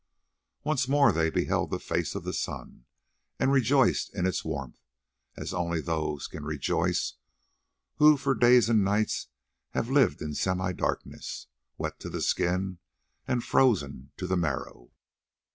[0.63, 2.85] Once more they beheld the face of the sun,
[3.39, 4.81] and rejoiced in its warmth
[5.37, 7.17] as only those can rejoice
[7.97, 9.27] who for days and nights
[9.75, 11.45] have lived in semi darkness,
[11.77, 12.79] wet to the skin
[13.27, 14.89] and frozen to the marrow.